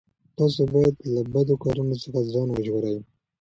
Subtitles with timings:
[0.37, 2.97] تاسو باید له بدو کارونو څخه ځان وژغورئ.